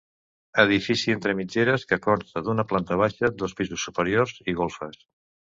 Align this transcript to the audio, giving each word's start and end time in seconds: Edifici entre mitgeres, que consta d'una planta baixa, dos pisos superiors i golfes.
Edifici 0.61 1.13
entre 1.15 1.35
mitgeres, 1.41 1.85
que 1.91 1.99
consta 2.07 2.43
d'una 2.47 2.67
planta 2.73 2.97
baixa, 3.05 3.33
dos 3.43 3.57
pisos 3.61 3.87
superiors 3.91 4.35
i 4.55 4.61
golfes. 4.63 5.03